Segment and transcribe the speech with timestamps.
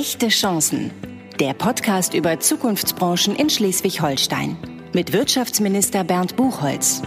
[0.00, 0.90] Echte Chancen.
[1.40, 4.56] Der Podcast über Zukunftsbranchen in Schleswig-Holstein.
[4.94, 7.02] Mit Wirtschaftsminister Bernd Buchholz.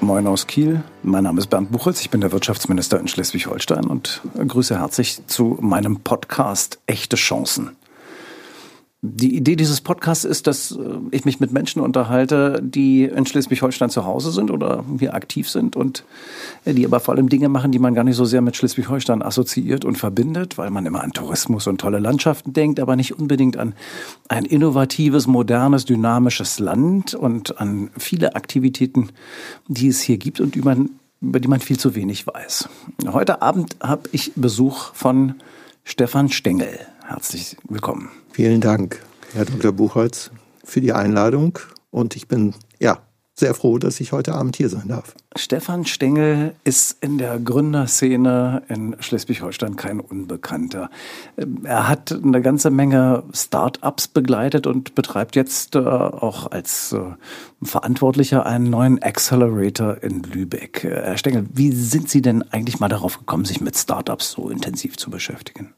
[0.00, 0.84] Moin aus Kiel.
[1.02, 2.02] Mein Name ist Bernd Buchholz.
[2.02, 7.74] Ich bin der Wirtschaftsminister in Schleswig-Holstein und grüße herzlich zu meinem Podcast Echte Chancen.
[9.06, 10.78] Die Idee dieses Podcasts ist, dass äh,
[11.10, 15.76] ich mich mit Menschen unterhalte, die in Schleswig-Holstein zu Hause sind oder hier aktiv sind
[15.76, 16.04] und
[16.64, 19.20] äh, die aber vor allem Dinge machen, die man gar nicht so sehr mit Schleswig-Holstein
[19.20, 23.58] assoziiert und verbindet, weil man immer an Tourismus und tolle Landschaften denkt, aber nicht unbedingt
[23.58, 23.74] an
[24.28, 29.10] ein innovatives, modernes, dynamisches Land und an viele Aktivitäten,
[29.68, 30.78] die es hier gibt und über,
[31.20, 32.70] über die man viel zu wenig weiß.
[33.08, 35.34] Heute Abend habe ich Besuch von
[35.84, 36.78] Stefan Stengel.
[37.06, 38.08] Herzlich willkommen.
[38.32, 39.02] Vielen Dank,
[39.34, 39.72] Herr Dr.
[39.72, 40.30] Buchholz,
[40.64, 41.58] für die Einladung.
[41.90, 42.98] Und ich bin ja
[43.34, 45.14] sehr froh, dass ich heute Abend hier sein darf.
[45.36, 50.88] Stefan Stengel ist in der Gründerszene in Schleswig-Holstein kein Unbekannter.
[51.64, 57.00] Er hat eine ganze Menge Start-ups begleitet und betreibt jetzt äh, auch als äh,
[57.62, 60.84] Verantwortlicher einen neuen Accelerator in Lübeck.
[60.84, 64.96] Herr Stengel, wie sind Sie denn eigentlich mal darauf gekommen, sich mit Start-ups so intensiv
[64.96, 65.74] zu beschäftigen?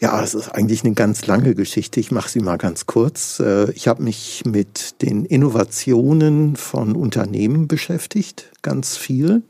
[0.00, 1.98] Ja, es ist eigentlich eine ganz lange Geschichte.
[1.98, 3.40] Ich mache sie mal ganz kurz.
[3.40, 9.42] Äh, ich habe mich mit den Innovationen von Unternehmen beschäftigt, ganz viel,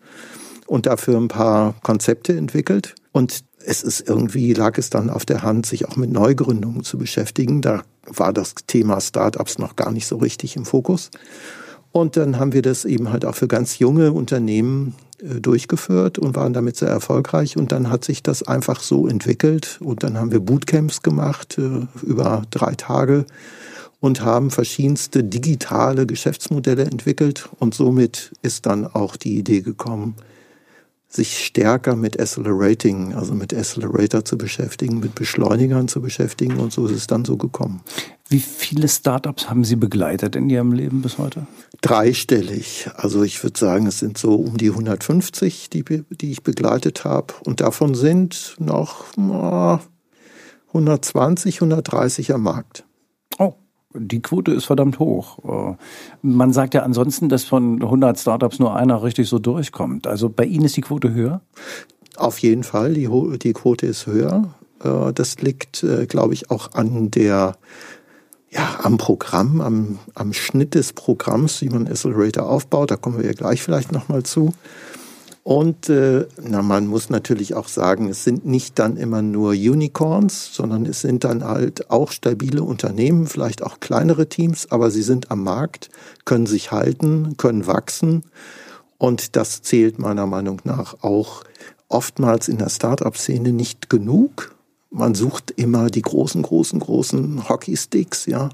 [0.66, 2.94] und dafür ein paar Konzepte entwickelt.
[3.12, 6.96] Und es ist irgendwie, lag es dann auf der Hand, sich auch mit Neugründungen zu
[6.96, 7.60] beschäftigen.
[7.60, 11.10] Da war das Thema Startups noch gar nicht so richtig im Fokus.
[11.92, 16.52] Und dann haben wir das eben halt auch für ganz junge Unternehmen durchgeführt und waren
[16.52, 17.56] damit sehr erfolgreich.
[17.56, 19.78] Und dann hat sich das einfach so entwickelt.
[19.80, 23.26] Und dann haben wir Bootcamps gemacht äh, über drei Tage
[24.00, 27.48] und haben verschiedenste digitale Geschäftsmodelle entwickelt.
[27.58, 30.14] Und somit ist dann auch die Idee gekommen,
[31.08, 36.58] sich stärker mit Accelerating, also mit Accelerator zu beschäftigen, mit Beschleunigern zu beschäftigen.
[36.58, 37.80] Und so ist es dann so gekommen.
[38.30, 41.46] Wie viele Startups haben Sie begleitet in Ihrem Leben bis heute?
[41.80, 42.90] Dreistellig.
[42.94, 47.32] Also ich würde sagen, es sind so um die 150, die, die ich begleitet habe.
[47.46, 49.78] Und davon sind noch oh,
[50.68, 52.84] 120, 130 am Markt.
[53.38, 53.54] Oh,
[53.94, 55.38] die Quote ist verdammt hoch.
[55.72, 55.76] Äh,
[56.20, 60.06] man sagt ja ansonsten, dass von 100 Startups nur einer richtig so durchkommt.
[60.06, 61.40] Also bei Ihnen ist die Quote höher?
[62.16, 64.54] Auf jeden Fall, die, die Quote ist höher.
[64.84, 67.56] Äh, das liegt, äh, glaube ich, auch an der
[68.50, 72.90] ja, am Programm, am, am Schnitt des Programms, wie man Accelerator aufbaut.
[72.90, 74.54] Da kommen wir ja gleich vielleicht nochmal zu.
[75.42, 80.50] Und äh, na, man muss natürlich auch sagen, es sind nicht dann immer nur Unicorns,
[80.52, 85.30] sondern es sind dann halt auch stabile Unternehmen, vielleicht auch kleinere Teams, aber sie sind
[85.30, 85.88] am Markt,
[86.26, 88.24] können sich halten, können wachsen.
[88.98, 91.44] Und das zählt meiner Meinung nach auch
[91.88, 94.54] oftmals in der Startup-Szene nicht genug
[94.90, 98.48] man sucht immer die großen, großen, großen Hockeysticks, ja.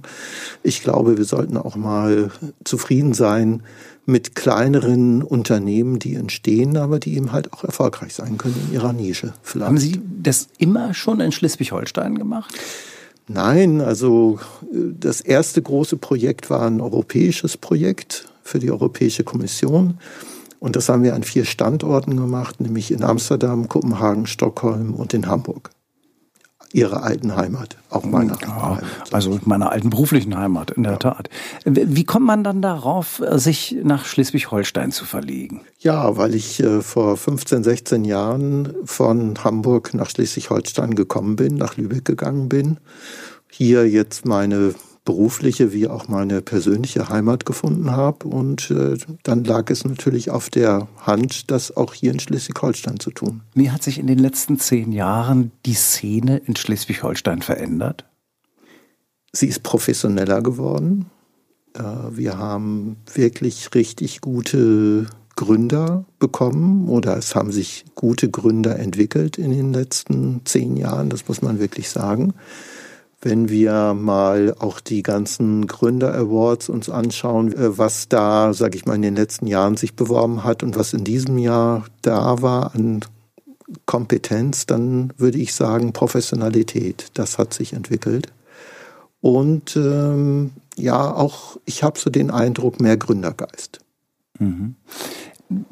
[0.62, 2.30] Ich glaube, wir sollten auch mal
[2.64, 3.62] zufrieden sein
[4.04, 8.92] mit kleineren Unternehmen, die entstehen, aber die eben halt auch erfolgreich sein können in ihrer
[8.92, 9.32] Nische.
[9.42, 9.68] Vielleicht.
[9.68, 12.52] Haben Sie das immer schon in Schleswig-Holstein gemacht?
[13.26, 14.38] Nein, also
[14.70, 19.98] das erste große Projekt war ein europäisches Projekt für die Europäische Kommission.
[20.58, 25.26] Und das haben wir an vier Standorten gemacht, nämlich in Amsterdam, Kopenhagen, Stockholm und in
[25.26, 25.70] Hamburg
[26.74, 28.84] ihrer alten Heimat, auch meiner ja, Heimat.
[29.12, 30.98] Also meiner alten beruflichen Heimat, in der ja.
[30.98, 31.30] Tat.
[31.64, 35.60] Wie kommt man dann darauf, sich nach Schleswig-Holstein zu verlegen?
[35.78, 41.76] Ja, weil ich äh, vor 15, 16 Jahren von Hamburg nach Schleswig-Holstein gekommen bin, nach
[41.76, 42.78] Lübeck gegangen bin,
[43.48, 48.26] hier jetzt meine berufliche wie auch meine persönliche Heimat gefunden habe.
[48.26, 53.10] Und äh, dann lag es natürlich auf der Hand, das auch hier in Schleswig-Holstein zu
[53.10, 53.42] tun.
[53.54, 58.06] Wie hat sich in den letzten zehn Jahren die Szene in Schleswig-Holstein verändert?
[59.32, 61.06] Sie ist professioneller geworden.
[61.74, 69.36] Äh, wir haben wirklich richtig gute Gründer bekommen oder es haben sich gute Gründer entwickelt
[69.36, 72.34] in den letzten zehn Jahren, das muss man wirklich sagen.
[73.24, 78.84] Wenn wir mal auch die ganzen Gründer Awards uns anschauen, äh, was da, sage ich
[78.84, 82.74] mal, in den letzten Jahren sich beworben hat und was in diesem Jahr da war
[82.74, 83.00] an
[83.86, 87.10] Kompetenz, dann würde ich sagen Professionalität.
[87.14, 88.32] Das hat sich entwickelt.
[89.22, 93.80] Und ähm, ja, auch ich habe so den Eindruck, mehr Gründergeist.
[94.38, 94.74] Mhm.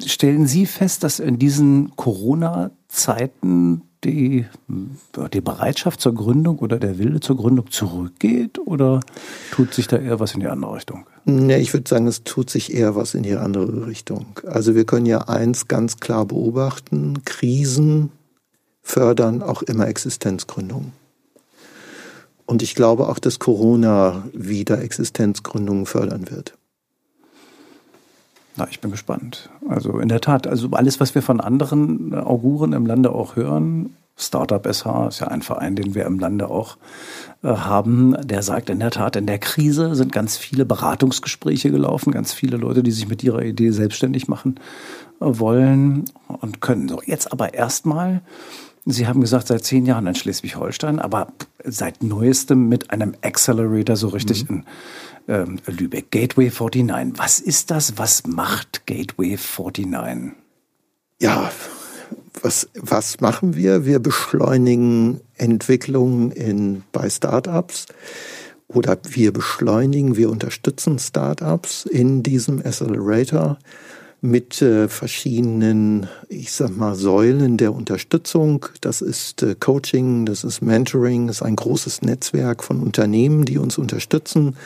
[0.04, 1.94] Stellen Sie fest, dass in diesen
[2.92, 4.46] Corona-Zeiten die,
[5.32, 9.00] die Bereitschaft zur Gründung oder der Wille zur Gründung zurückgeht oder
[9.52, 11.06] tut sich da eher was in die andere Richtung?
[11.24, 14.40] Nee, ich würde sagen, es tut sich eher was in die andere Richtung.
[14.44, 18.10] Also wir können ja eins ganz klar beobachten, Krisen
[18.82, 20.92] fördern auch immer Existenzgründung.
[22.44, 26.54] Und ich glaube auch, dass Corona wieder Existenzgründungen fördern wird.
[28.56, 29.50] Na, ich bin gespannt.
[29.68, 33.96] Also in der Tat, also alles, was wir von anderen Auguren im Lande auch hören,
[34.16, 36.76] Startup SH ist ja ein Verein, den wir im Lande auch
[37.42, 42.12] äh, haben, der sagt in der Tat, in der Krise sind ganz viele Beratungsgespräche gelaufen,
[42.12, 44.56] ganz viele Leute, die sich mit ihrer Idee selbstständig machen
[45.20, 46.88] äh, wollen und können.
[46.88, 48.20] So, jetzt aber erstmal
[48.84, 51.28] Sie haben gesagt, seit zehn Jahren in Schleswig-Holstein, aber
[51.64, 54.64] seit neuestem mit einem Accelerator so richtig mhm.
[55.28, 56.10] in ähm, Lübeck.
[56.10, 57.16] Gateway 49.
[57.16, 57.96] Was ist das?
[57.96, 60.32] Was macht Gateway 49?
[61.20, 61.52] Ja,
[62.42, 63.86] was, was machen wir?
[63.86, 67.86] Wir beschleunigen Entwicklungen in, bei Startups
[68.66, 73.58] oder wir beschleunigen, wir unterstützen Startups in diesem Accelerator
[74.22, 78.66] mit äh, verschiedenen, ich sag mal, Säulen der Unterstützung.
[78.80, 83.58] Das ist äh, Coaching, das ist Mentoring, das ist ein großes Netzwerk von Unternehmen, die
[83.58, 84.56] uns unterstützen,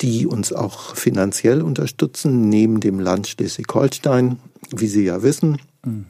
[0.00, 4.40] die uns auch finanziell unterstützen, neben dem Land Schleswig-Holstein,
[4.74, 5.58] wie Sie ja wissen.
[5.84, 6.06] Mhm.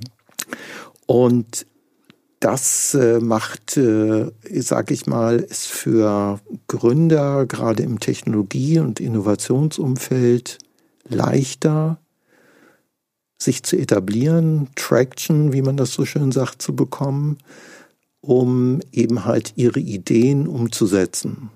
[1.04, 1.66] Und
[2.40, 10.56] das äh, macht, äh, sage ich mal, ist für Gründer gerade im Technologie- und Innovationsumfeld
[11.06, 11.98] leichter,
[13.42, 17.38] sich zu etablieren, Traction, wie man das so schön sagt, zu bekommen,
[18.20, 21.50] um eben halt ihre Ideen umzusetzen.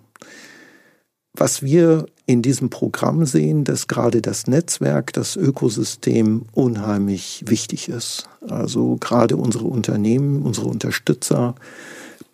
[1.37, 8.29] Was wir in diesem Programm sehen, dass gerade das Netzwerk, das Ökosystem unheimlich wichtig ist.
[8.49, 11.55] Also gerade unsere Unternehmen, unsere Unterstützer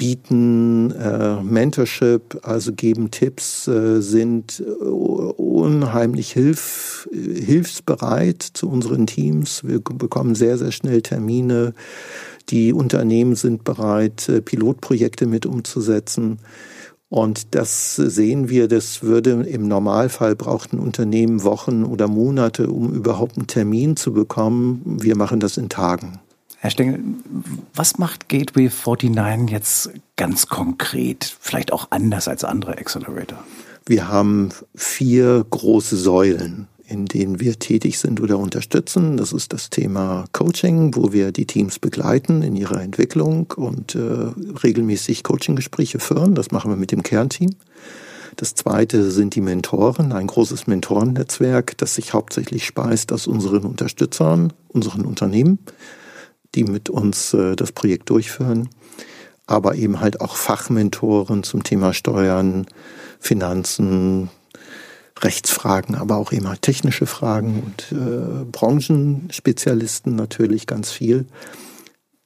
[0.01, 9.63] bieten äh, Mentorship, also geben Tipps, äh, sind äh, unheimlich hilf, hilfsbereit zu unseren Teams.
[9.63, 11.75] Wir bekommen sehr, sehr schnell Termine.
[12.49, 16.39] Die Unternehmen sind bereit, äh, Pilotprojekte mit umzusetzen.
[17.11, 22.95] Und das sehen wir, das würde im Normalfall braucht ein Unternehmen Wochen oder Monate, um
[22.95, 24.81] überhaupt einen Termin zu bekommen.
[25.03, 26.21] Wir machen das in Tagen.
[26.63, 27.01] Herr Stengel,
[27.75, 31.35] was macht Gateway 49 jetzt ganz konkret?
[31.41, 33.39] Vielleicht auch anders als andere Accelerator?
[33.87, 39.17] Wir haben vier große Säulen, in denen wir tätig sind oder unterstützen.
[39.17, 43.99] Das ist das Thema Coaching, wo wir die Teams begleiten in ihrer Entwicklung und äh,
[44.63, 46.35] regelmäßig Coaching-Gespräche führen.
[46.35, 47.57] Das machen wir mit dem Kernteam.
[48.37, 54.53] Das zweite sind die Mentoren, ein großes Mentorennetzwerk, das sich hauptsächlich speist aus unseren Unterstützern,
[54.69, 55.59] unseren Unternehmen
[56.55, 58.69] die mit uns äh, das Projekt durchführen,
[59.47, 62.67] aber eben halt auch Fachmentoren zum Thema Steuern,
[63.19, 64.31] Finanzen,
[65.21, 71.27] Rechtsfragen, aber auch eben halt technische Fragen und äh, Branchenspezialisten natürlich ganz viel.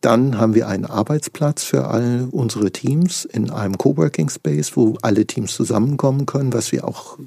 [0.01, 5.27] Dann haben wir einen Arbeitsplatz für all unsere Teams in einem Coworking Space, wo alle
[5.27, 7.19] Teams zusammenkommen können, was wir auch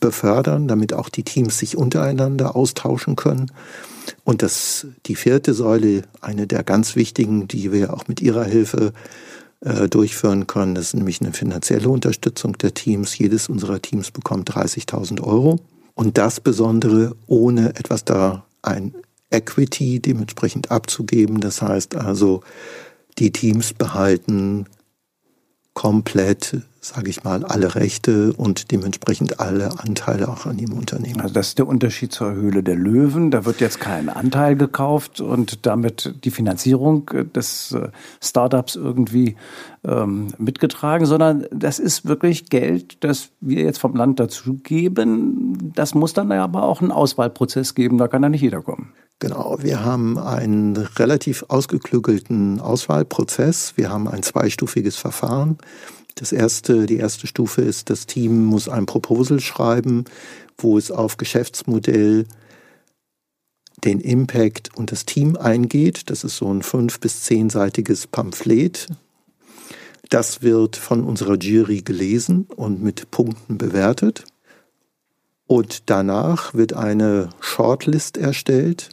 [0.00, 3.50] befördern, damit auch die Teams sich untereinander austauschen können.
[4.24, 8.92] Und das, die vierte Säule, eine der ganz wichtigen, die wir auch mit Ihrer Hilfe
[9.60, 13.16] äh, durchführen können, das ist nämlich eine finanzielle Unterstützung der Teams.
[13.18, 15.60] Jedes unserer Teams bekommt 30.000 Euro.
[15.94, 18.94] Und das Besondere, ohne etwas da ein
[19.30, 21.40] Equity dementsprechend abzugeben.
[21.40, 22.42] Das heißt also,
[23.18, 24.66] die Teams behalten
[25.78, 31.20] komplett sage ich mal, alle Rechte und dementsprechend alle Anteile auch an dem Unternehmen.
[31.20, 33.30] Also das ist der Unterschied zur Höhle der Löwen.
[33.30, 37.88] Da wird jetzt kein Anteil gekauft und damit die Finanzierung des äh,
[38.22, 39.36] Startups irgendwie
[39.84, 45.72] ähm, mitgetragen, sondern das ist wirklich Geld, das wir jetzt vom Land dazu geben.
[45.74, 47.98] Das muss dann aber auch einen Auswahlprozess geben.
[47.98, 48.92] Da kann da nicht jeder kommen.
[49.20, 53.72] Genau, wir haben einen relativ ausgeklügelten Auswahlprozess.
[53.76, 55.58] Wir haben ein zweistufiges Verfahren.
[56.14, 60.04] Das erste, die erste Stufe ist, das Team muss ein Proposal schreiben,
[60.56, 62.26] wo es auf Geschäftsmodell
[63.84, 66.10] den Impact und das Team eingeht.
[66.10, 68.86] Das ist so ein fünf- bis zehnseitiges Pamphlet.
[70.10, 74.24] Das wird von unserer Jury gelesen und mit Punkten bewertet.
[75.46, 78.90] Und danach wird eine Shortlist erstellt.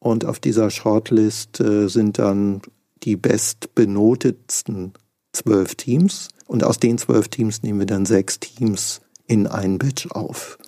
[0.00, 2.62] Und auf dieser Shortlist äh, sind dann
[3.02, 4.92] die bestbenotetsten
[5.32, 6.28] zwölf Teams.
[6.46, 10.58] Und aus den zwölf Teams nehmen wir dann sechs Teams in einen Batch auf.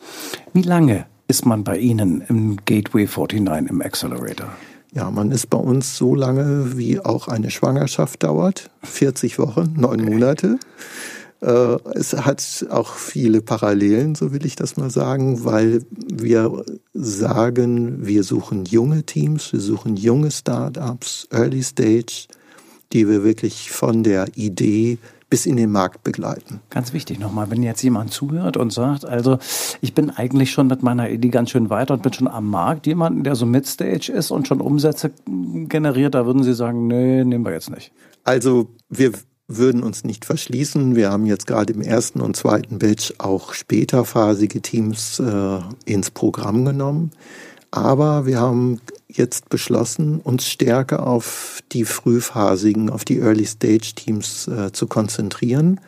[0.52, 4.50] Wie lange ist man bei Ihnen im Gateway 49 im Accelerator?
[4.92, 8.70] Ja, man ist bei uns so lange, wie auch eine Schwangerschaft dauert.
[8.82, 10.04] 40 Wochen, neun.
[10.04, 10.58] Monate.
[11.40, 18.06] Äh, es hat auch viele Parallelen, so will ich das mal sagen, weil wir sagen,
[18.06, 22.26] wir suchen junge Teams, wir suchen junge Startups, Early Stage,
[22.92, 24.98] die wir wirklich von der Idee
[25.30, 26.60] bis in den Markt begleiten.
[26.70, 29.38] Ganz wichtig nochmal, wenn jetzt jemand zuhört und sagt, also
[29.80, 32.88] ich bin eigentlich schon mit meiner Idee ganz schön weiter und bin schon am Markt,
[32.88, 35.12] jemanden, der so Midstage ist und schon Umsätze
[35.68, 37.92] generiert, da würden Sie sagen, nee, nehmen wir jetzt nicht.
[38.24, 39.12] Also wir
[39.56, 40.94] würden uns nicht verschließen.
[40.94, 46.64] Wir haben jetzt gerade im ersten und zweiten Batch auch späterphasige Teams äh, ins Programm
[46.64, 47.10] genommen.
[47.72, 54.86] Aber wir haben jetzt beschlossen, uns stärker auf die frühphasigen, auf die Early-Stage-Teams äh, zu
[54.86, 55.80] konzentrieren.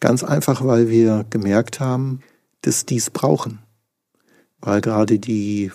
[0.00, 2.20] Ganz einfach, weil wir gemerkt haben,
[2.62, 3.60] dass dies brauchen.
[4.60, 5.72] Weil gerade die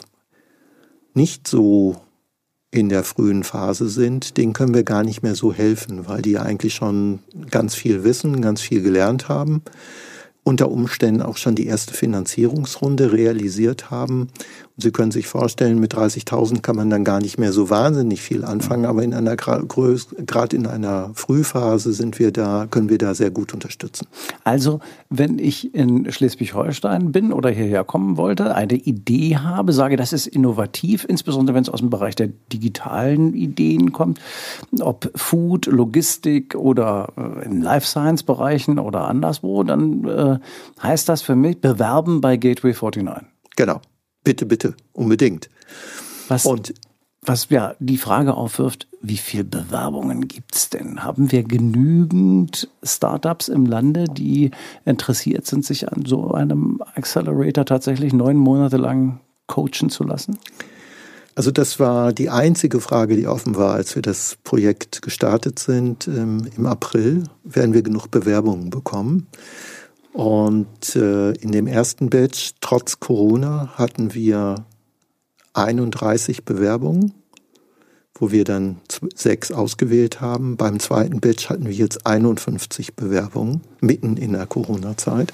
[1.13, 2.01] nicht so
[2.73, 6.39] in der frühen Phase sind, denen können wir gar nicht mehr so helfen, weil die
[6.39, 7.19] eigentlich schon
[7.51, 9.61] ganz viel wissen, ganz viel gelernt haben
[10.43, 14.27] unter Umständen auch schon die erste Finanzierungsrunde realisiert haben.
[14.75, 18.21] Und Sie können sich vorstellen, mit 30.000 kann man dann gar nicht mehr so wahnsinnig
[18.23, 23.13] viel anfangen, aber in einer gerade in einer Frühphase sind wir da, können wir da
[23.13, 24.07] sehr gut unterstützen.
[24.43, 30.11] Also, wenn ich in Schleswig-Holstein bin oder hierher kommen wollte, eine Idee habe, sage, das
[30.11, 34.19] ist innovativ, insbesondere wenn es aus dem Bereich der digitalen Ideen kommt,
[34.79, 40.39] ob Food, Logistik oder äh, in Life Science Bereichen oder anderswo, dann äh,
[40.81, 43.27] heißt das für mich bewerben bei Gateway 49.
[43.55, 43.79] Genau.
[44.23, 45.49] Bitte, bitte, unbedingt.
[46.27, 46.73] Was, Und
[47.21, 51.03] was ja die Frage aufwirft, wie viele Bewerbungen gibt's denn?
[51.03, 54.51] Haben wir genügend Startups im Lande, die
[54.85, 60.37] interessiert sind, sich an so einem Accelerator tatsächlich neun Monate lang coachen zu lassen?
[61.35, 66.07] Also das war die einzige Frage, die offen war, als wir das Projekt gestartet sind.
[66.07, 69.27] Ähm, Im April werden wir genug Bewerbungen bekommen.
[70.13, 74.65] Und äh, in dem ersten Batch, trotz Corona, hatten wir
[75.53, 77.13] 31 Bewerbungen,
[78.13, 78.77] wo wir dann
[79.15, 80.55] sechs ausgewählt haben.
[80.55, 85.33] Beim zweiten Batch hatten wir jetzt 51 Bewerbungen, mitten in der Corona-Zeit.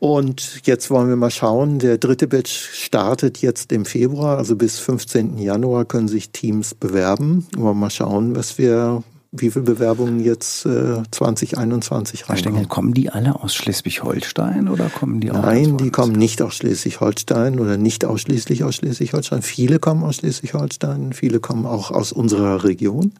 [0.00, 4.78] Und jetzt wollen wir mal schauen, der dritte Batch startet jetzt im Februar, also bis
[4.78, 5.38] 15.
[5.38, 7.48] Januar können sich Teams bewerben.
[7.56, 12.68] Wollen wir mal schauen, was wir wie viele Bewerbungen jetzt äh, 2021 reinkommen.
[12.68, 17.60] kommen die alle aus Schleswig-Holstein oder kommen die auch Nein, die kommen nicht aus Schleswig-Holstein
[17.60, 19.42] oder nicht ausschließlich aus Schleswig-Holstein.
[19.42, 23.12] Viele kommen aus Schleswig-Holstein, viele kommen auch aus unserer Region.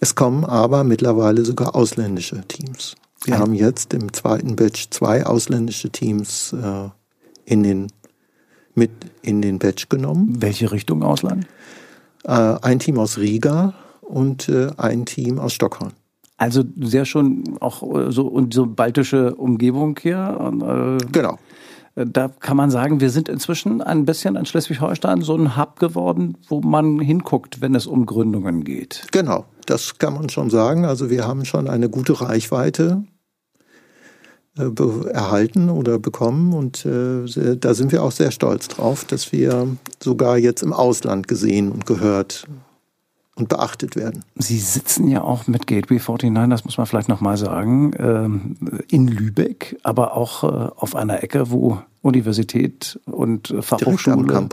[0.00, 2.94] Es kommen aber mittlerweile sogar ausländische Teams.
[3.24, 6.88] Wir Ein haben jetzt im zweiten Batch zwei ausländische Teams äh,
[7.44, 7.88] in den,
[8.74, 8.90] mit
[9.22, 10.36] in den Batch genommen.
[10.40, 11.46] Welche Richtung Ausland?
[12.24, 15.92] Äh, ein Team aus Riga, und äh, ein Team aus Stockholm.
[16.36, 20.98] Also sehr schon auch äh, so und so baltische Umgebung hier.
[21.00, 21.38] Äh, genau.
[21.94, 26.38] Da kann man sagen, wir sind inzwischen ein bisschen in Schleswig-Holstein so ein Hub geworden,
[26.48, 29.06] wo man hinguckt, wenn es um Gründungen geht.
[29.12, 30.86] Genau, das kann man schon sagen.
[30.86, 33.04] Also wir haben schon eine gute Reichweite
[34.54, 39.66] erhalten oder bekommen und äh, da sind wir auch sehr stolz drauf, dass wir
[40.02, 42.46] sogar jetzt im Ausland gesehen und gehört
[43.42, 44.24] und beachtet werden.
[44.36, 48.56] Sie sitzen ja auch mit Gateway 49, das muss man vielleicht nochmal sagen, ähm,
[48.88, 54.48] in Lübeck, aber auch äh, auf einer Ecke, wo Universität und Fachhochschule.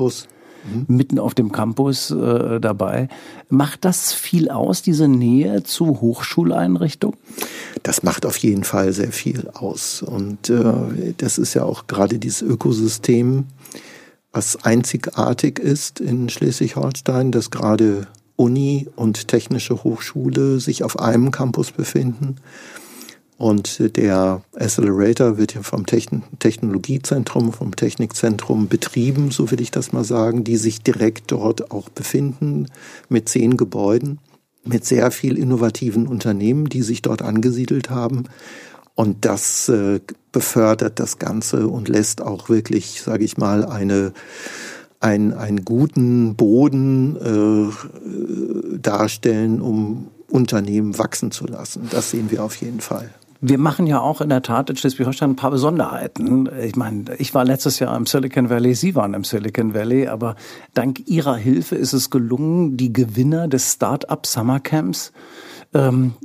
[0.66, 0.86] Mhm.
[0.88, 3.08] mitten auf dem Campus äh, dabei.
[3.48, 7.18] Macht das viel aus, diese Nähe zu Hochschuleinrichtungen?
[7.84, 10.02] Das macht auf jeden Fall sehr viel aus.
[10.02, 13.46] Und äh, das ist ja auch gerade dieses Ökosystem,
[14.34, 18.08] was einzigartig ist in Schleswig-Holstein, dass gerade
[18.40, 22.38] Uni und Technische Hochschule sich auf einem Campus befinden.
[23.38, 30.04] Und der Accelerator wird ja vom Technologiezentrum, vom Technikzentrum betrieben, so will ich das mal
[30.04, 32.68] sagen, die sich direkt dort auch befinden
[33.08, 34.20] mit zehn Gebäuden,
[34.64, 38.24] mit sehr viel innovativen Unternehmen, die sich dort angesiedelt haben.
[38.96, 44.12] Und das äh, befördert das Ganze und lässt auch wirklich, sage ich mal, eine
[45.00, 51.88] ein, einen guten Boden äh, darstellen, um Unternehmen wachsen zu lassen.
[51.92, 53.10] Das sehen wir auf jeden Fall.
[53.42, 56.50] Wir machen ja auch in der Tat in Schleswig-Holstein ein paar Besonderheiten.
[56.62, 60.36] Ich meine, ich war letztes Jahr im Silicon Valley, Sie waren im Silicon Valley, aber
[60.74, 65.14] dank Ihrer Hilfe ist es gelungen, die Gewinner des Start-up Summer Camps
[65.74, 66.16] ähm,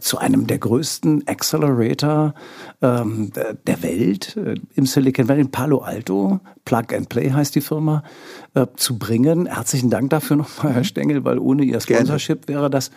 [0.00, 2.34] zu einem der größten Accelerator
[2.80, 3.30] ähm,
[3.66, 8.02] der Welt äh, im Silicon Valley, in Palo Alto, Plug and Play heißt die Firma,
[8.54, 9.46] äh, zu bringen.
[9.46, 12.60] Herzlichen Dank dafür nochmal, Herr Stengel, weil ohne Ihr Sponsorship Gerne.
[12.60, 12.90] wäre das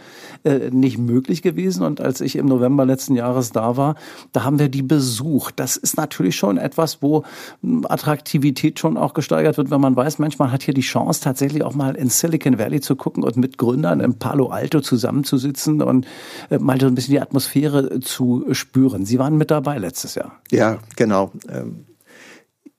[0.44, 1.84] äh, nicht möglich gewesen.
[1.84, 3.96] Und als ich im November letzten Jahres da war,
[4.32, 5.60] da haben wir die besucht.
[5.60, 7.24] Das ist natürlich schon etwas, wo
[7.62, 11.63] hm, Attraktivität schon auch gesteigert wird, wenn man weiß, manchmal hat hier die Chance, tatsächlich
[11.63, 16.08] auch mal in Silicon Valley zu gucken und mit Gründern im Palo Alto zusammenzusitzen und
[16.50, 19.06] äh, mal so ein bisschen die Atmosphäre zu spüren.
[19.06, 20.39] Sie waren mit dabei letztes Jahr.
[20.51, 21.32] Ja, genau.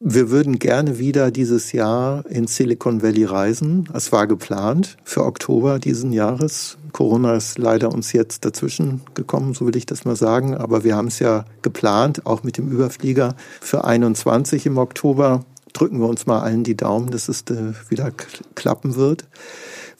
[0.02, 3.87] Wir würden gerne wieder dieses Jahr in Silicon Valley reisen.
[3.92, 6.78] Es war geplant für Oktober diesen Jahres.
[6.92, 10.57] Corona ist leider uns jetzt dazwischen gekommen, so will ich das mal sagen.
[10.57, 15.45] Aber wir haben es ja geplant, auch mit dem Überflieger für 21 im Oktober.
[15.75, 18.11] Drücken wir uns mal allen die Daumen, dass es äh, wieder
[18.54, 19.26] klappen wird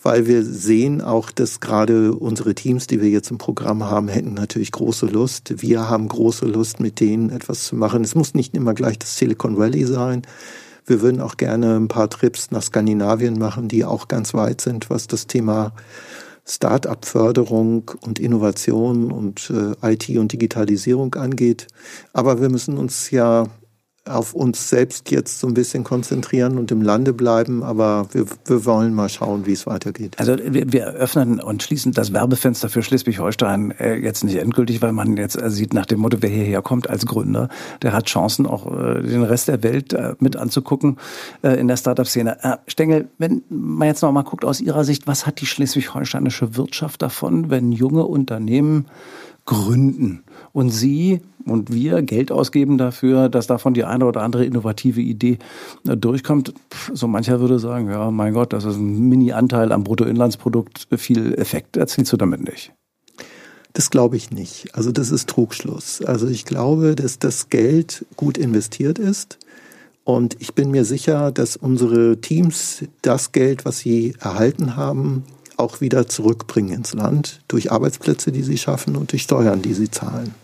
[0.03, 4.35] weil wir sehen auch, dass gerade unsere Teams, die wir jetzt im Programm haben, hätten
[4.35, 5.63] natürlich große Lust.
[5.63, 8.03] Wir haben große Lust, mit denen etwas zu machen.
[8.03, 10.23] Es muss nicht immer gleich das Silicon Valley sein.
[10.87, 14.89] Wir würden auch gerne ein paar Trips nach Skandinavien machen, die auch ganz weit sind,
[14.89, 15.73] was das Thema
[16.47, 21.69] Start-up-Förderung und Innovation und äh, IT und Digitalisierung angeht.
[22.13, 23.47] Aber wir müssen uns ja
[24.11, 28.65] auf uns selbst jetzt so ein bisschen konzentrieren und im Lande bleiben, aber wir, wir
[28.65, 30.19] wollen mal schauen, wie es weitergeht.
[30.19, 34.93] Also wir, wir öffnen und schließen das Werbefenster für Schleswig-Holstein äh, jetzt nicht endgültig, weil
[34.93, 37.49] man jetzt äh, sieht nach dem Motto, wer hierher kommt als Gründer,
[37.83, 40.99] der hat Chancen, auch äh, den Rest der Welt mit anzugucken
[41.43, 42.59] in der Startup-Szene.
[42.67, 47.03] Stengel, wenn man jetzt noch mal guckt aus Ihrer Sicht, was hat die schleswig-holsteinische Wirtschaft
[47.03, 48.87] davon, wenn junge Unternehmen
[49.45, 55.01] gründen und Sie und wir Geld ausgeben dafür, dass davon die eine oder andere innovative
[55.01, 55.39] Idee
[55.87, 56.53] äh, durchkommt.
[56.93, 61.77] So mancher würde sagen, ja, mein Gott, das ist ein Mini-Anteil am Bruttoinlandsprodukt, viel Effekt
[61.77, 62.73] erzielst du damit nicht.
[63.73, 64.75] Das glaube ich nicht.
[64.75, 66.03] Also das ist Trugschluss.
[66.03, 69.39] Also ich glaube, dass das Geld gut investiert ist.
[70.03, 75.25] Und ich bin mir sicher, dass unsere Teams das Geld, was sie erhalten haben,
[75.61, 79.91] auch wieder zurückbringen ins Land durch Arbeitsplätze, die sie schaffen und durch Steuern, die sie
[79.91, 80.35] zahlen.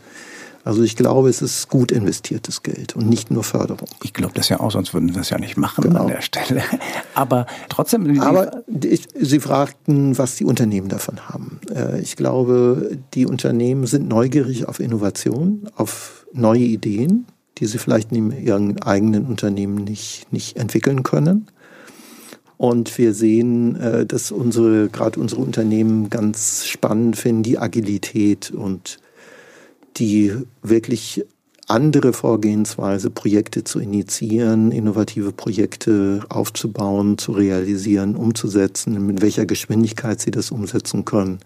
[0.66, 3.88] Also ich glaube, es ist gut investiertes Geld und nicht nur Förderung.
[4.02, 6.00] Ich glaube das ja auch, sonst würden wir das ja nicht machen genau.
[6.00, 6.60] an der Stelle.
[7.14, 8.20] Aber trotzdem.
[8.20, 11.60] Aber ich, Sie fragten, was die Unternehmen davon haben.
[11.72, 17.26] Äh, ich glaube, die Unternehmen sind neugierig auf Innovation, auf neue Ideen,
[17.58, 21.46] die sie vielleicht in ihren eigenen Unternehmen nicht, nicht entwickeln können.
[22.58, 28.98] Und wir sehen, äh, dass unsere, gerade unsere Unternehmen ganz spannend finden, die Agilität und
[29.98, 31.24] die wirklich
[31.68, 40.30] andere Vorgehensweise, Projekte zu initiieren, innovative Projekte aufzubauen, zu realisieren, umzusetzen, mit welcher Geschwindigkeit sie
[40.30, 41.40] das umsetzen können.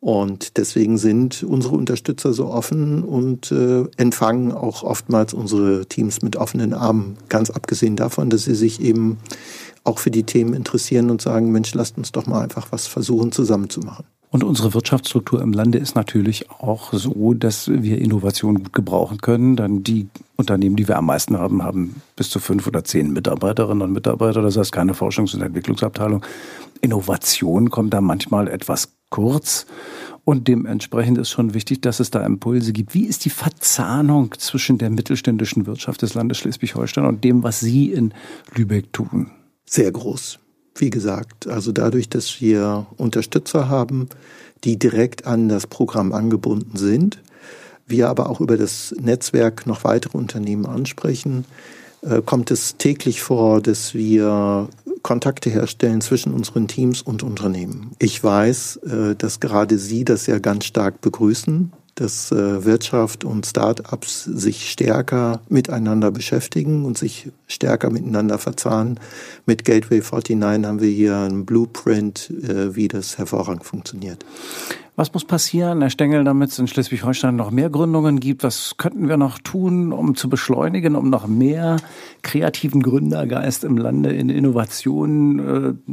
[0.00, 6.36] Und deswegen sind unsere Unterstützer so offen und äh, empfangen auch oftmals unsere Teams mit
[6.36, 7.18] offenen Armen.
[7.28, 9.18] Ganz abgesehen davon, dass sie sich eben
[9.84, 13.32] auch für die Themen interessieren und sagen, Mensch, lasst uns doch mal einfach was versuchen
[13.32, 14.04] zusammenzumachen.
[14.32, 19.56] Und unsere Wirtschaftsstruktur im Lande ist natürlich auch so, dass wir Innovation gut gebrauchen können.
[19.56, 23.82] Dann die Unternehmen, die wir am meisten haben, haben bis zu fünf oder zehn Mitarbeiterinnen
[23.82, 24.40] und Mitarbeiter.
[24.40, 26.24] Das heißt keine Forschungs- und Entwicklungsabteilung.
[26.80, 29.66] Innovation kommt da manchmal etwas kurz.
[30.24, 32.94] Und dementsprechend ist schon wichtig, dass es da Impulse gibt.
[32.94, 37.90] Wie ist die Verzahnung zwischen der mittelständischen Wirtschaft des Landes Schleswig-Holstein und dem, was Sie
[37.90, 38.14] in
[38.54, 39.32] Lübeck tun?
[39.70, 40.40] Sehr groß
[40.80, 44.08] wie gesagt, also dadurch, dass wir Unterstützer haben,
[44.64, 47.20] die direkt an das Programm angebunden sind,
[47.86, 51.44] wir aber auch über das Netzwerk noch weitere Unternehmen ansprechen,
[52.02, 54.68] äh, kommt es täglich vor, dass wir
[55.02, 57.92] Kontakte herstellen zwischen unseren Teams und Unternehmen.
[57.98, 63.44] Ich weiß, äh, dass gerade Sie das ja ganz stark begrüßen, dass äh, Wirtschaft und
[63.44, 68.98] Start-ups sich stärker miteinander beschäftigen und sich stärker miteinander verzahnen.
[69.44, 74.24] Mit Gateway 49 haben wir hier einen Blueprint, äh, wie das hervorragend funktioniert.
[74.96, 78.42] Was muss passieren, Herr Stengel, damit es in Schleswig-Holstein noch mehr Gründungen gibt?
[78.42, 81.76] Was könnten wir noch tun, um zu beschleunigen, um noch mehr
[82.22, 85.38] kreativen Gründergeist im Lande in Innovationen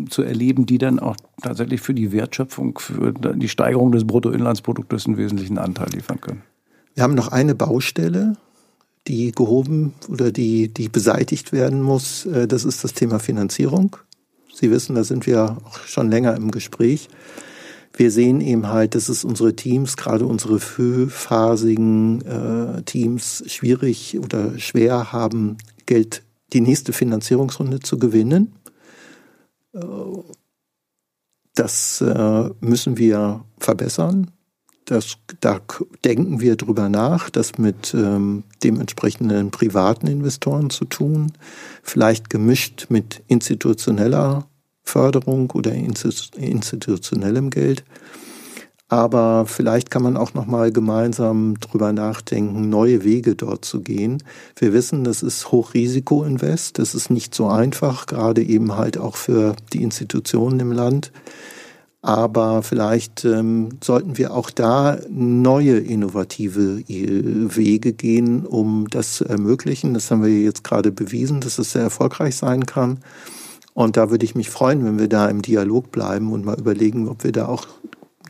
[0.05, 5.05] äh, zu erleben, die dann auch tatsächlich für die Wertschöpfung, für die Steigerung des Bruttoinlandsproduktes
[5.05, 6.41] einen wesentlichen Anteil liefern können?
[6.95, 8.35] Wir haben noch eine Baustelle,
[9.07, 12.25] die gehoben oder die, die beseitigt werden muss.
[12.25, 13.95] Äh, das ist das Thema Finanzierung.
[14.51, 17.09] Sie wissen, da sind wir auch schon länger im Gespräch
[17.97, 24.57] wir sehen eben halt, dass es unsere Teams, gerade unsere frühphasigen äh, Teams, schwierig oder
[24.59, 28.53] schwer haben, Geld, die nächste Finanzierungsrunde zu gewinnen.
[29.73, 29.79] Äh,
[31.55, 34.29] das äh, müssen wir verbessern.
[34.85, 35.59] Das, da
[36.05, 41.33] denken wir drüber nach, das mit ähm, dementsprechenden privaten Investoren zu tun,
[41.83, 44.47] vielleicht gemischt mit institutioneller
[44.87, 47.83] Förderung oder institutionellem Geld.
[48.89, 54.23] Aber vielleicht kann man auch noch mal gemeinsam drüber nachdenken, neue Wege dort zu gehen.
[54.55, 56.79] Wir wissen, das ist Hochrisiko-Invest.
[56.79, 61.11] Das ist nicht so einfach, gerade eben halt auch für die Institutionen im Land.
[62.01, 69.25] Aber vielleicht ähm, sollten wir auch da neue innovative äh, Wege gehen, um das zu
[69.25, 69.93] ermöglichen.
[69.93, 72.99] Das haben wir jetzt gerade bewiesen, dass es sehr erfolgreich sein kann.
[73.77, 77.07] Und da würde ich mich freuen, wenn wir da im Dialog bleiben und mal überlegen,
[77.07, 77.67] ob wir da auch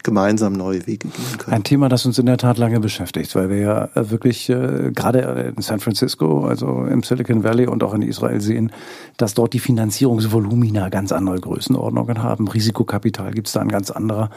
[0.04, 1.54] gemeinsam neue Wege gehen können.
[1.54, 4.92] Ein Thema, das uns in der Tat lange beschäftigt, weil wir ja äh, wirklich äh,
[4.94, 8.74] gerade in San Francisco, also im Silicon Valley und auch in Israel sehen,
[9.16, 12.50] dass dort die Finanzierungsvolumina ganz andere Größenordnungen haben.
[12.50, 14.30] Risikokapital gibt es da in ganz anderer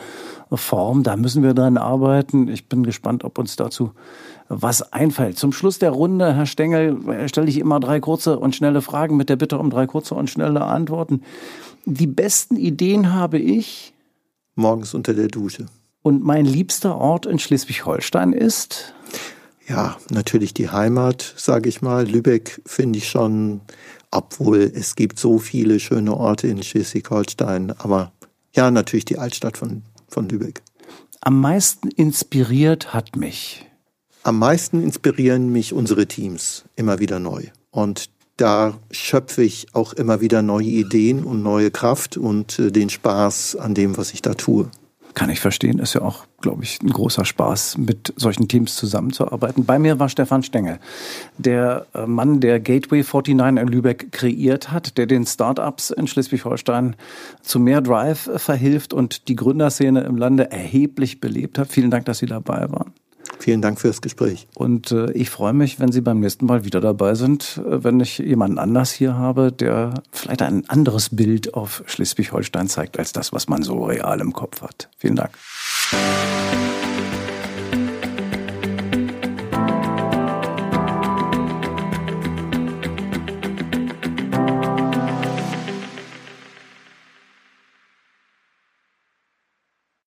[0.52, 1.02] Form.
[1.02, 2.46] Da müssen wir dran arbeiten.
[2.46, 3.90] Ich bin gespannt, ob uns dazu
[4.50, 5.38] was einfällt.
[5.38, 9.28] Zum Schluss der Runde, Herr Stengel, stelle ich immer drei kurze und schnelle Fragen mit
[9.28, 11.22] der Bitte um drei kurze und schnelle Antworten.
[11.86, 13.94] Die besten Ideen habe ich,
[14.56, 15.66] morgens unter der Dusche.
[16.02, 18.92] Und mein liebster Ort in Schleswig-Holstein ist?
[19.68, 22.08] Ja, natürlich die Heimat, sage ich mal.
[22.08, 23.60] Lübeck finde ich schon,
[24.10, 27.72] obwohl es gibt so viele schöne Orte in Schleswig-Holstein.
[27.78, 28.12] Aber
[28.52, 30.62] ja, natürlich die Altstadt von, von Lübeck.
[31.20, 33.69] Am meisten inspiriert hat mich.
[34.22, 37.44] Am meisten inspirieren mich unsere Teams immer wieder neu.
[37.70, 42.90] Und da schöpfe ich auch immer wieder neue Ideen und neue Kraft und äh, den
[42.90, 44.70] Spaß an dem, was ich da tue.
[45.14, 49.64] Kann ich verstehen, ist ja auch, glaube ich, ein großer Spaß, mit solchen Teams zusammenzuarbeiten.
[49.64, 50.78] Bei mir war Stefan Stengel,
[51.36, 56.94] der äh, Mann, der Gateway 49 in Lübeck kreiert hat, der den Startups in Schleswig-Holstein
[57.42, 61.68] zu mehr Drive verhilft und die Gründerszene im Lande erheblich belebt hat.
[61.68, 62.92] Vielen Dank, dass Sie dabei waren.
[63.40, 64.46] Vielen Dank fürs Gespräch.
[64.54, 67.98] Und äh, ich freue mich, wenn Sie beim nächsten Mal wieder dabei sind, äh, wenn
[67.98, 73.32] ich jemanden anders hier habe, der vielleicht ein anderes Bild auf Schleswig-Holstein zeigt als das,
[73.32, 74.90] was man so real im Kopf hat.
[74.98, 75.30] Vielen Dank.